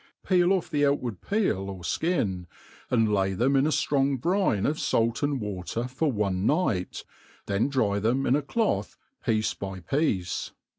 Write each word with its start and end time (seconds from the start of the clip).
Peel 0.27 0.51
off 0.51 0.71
tfee 0.71 0.83
o«ttwar^ 0.83 1.17
peel 1.29 1.69
or 1.69 1.81
fkiii, 1.81 2.47
ati4. 2.89 3.23
Jay 3.27 3.33
them 3.35 3.55
in 3.55 3.67
a 3.67 3.69
Qnoag 3.69 4.19
brine 4.19 4.65
of 4.65 4.77
f^it 4.77 5.21
and 5.21 5.39
water 5.39 5.87
for 5.87 6.11
one 6.11 6.43
night, 6.47 7.03
th«n 7.45 7.69
dry 7.69 7.99
them 7.99 8.25
in 8.25 8.33
acciod), 8.33 8.95
piece 9.23 9.53
by 9.53 9.79
piece. 9.79 10.53